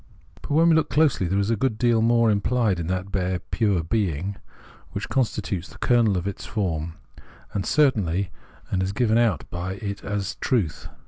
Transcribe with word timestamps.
But, 0.41 0.49
when 0.49 0.69
we 0.69 0.73
look 0.75 0.89
closely, 0.89 1.27
there 1.27 1.37
is 1.37 1.51
a 1.51 1.55
good 1.55 1.77
deal 1.77 2.01
more 2.01 2.31
implied 2.31 2.79
in 2.79 2.87
that 2.87 3.11
bare 3.11 3.37
pure 3.37 3.83
being, 3.83 4.37
which 4.93 5.09
constitutes 5.09 5.69
the 5.69 5.77
kernel 5.77 6.17
of 6.17 6.23
this 6.23 6.43
form 6.43 6.93
of 7.53 7.67
certainty, 7.67 8.31
and 8.71 8.81
is 8.81 8.93
given 8.93 9.19
out 9.19 9.47
by 9.51 9.73
it 9.73 10.03
as 10.03 10.21
its 10.23 10.35
truth. 10.41 10.89